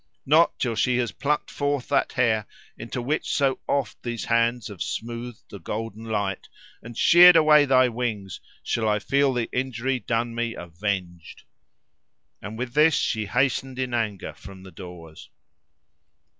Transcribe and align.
Not 0.25 0.57
till 0.57 0.73
she 0.75 0.97
has 0.97 1.11
plucked 1.11 1.51
forth 1.51 1.87
that 1.89 2.13
hair, 2.13 2.47
into 2.75 3.03
which 3.03 3.29
so 3.31 3.59
oft 3.67 4.01
these 4.01 4.25
hands 4.25 4.67
have 4.69 4.81
smoothed 4.81 5.43
the 5.49 5.59
golden 5.59 6.05
light, 6.05 6.49
and 6.81 6.97
sheared 6.97 7.35
away 7.35 7.65
thy 7.65 7.87
wings, 7.87 8.41
shall 8.63 8.89
I 8.89 8.97
feel 8.97 9.31
the 9.31 9.47
injury 9.51 9.99
done 9.99 10.33
me 10.33 10.55
avenged." 10.55 11.43
And 12.41 12.57
with 12.57 12.73
this 12.73 12.95
she 12.95 13.27
hastened 13.27 13.77
in 13.77 13.93
anger 13.93 14.33
from 14.33 14.63
the 14.63 14.71
doors. 14.71 15.29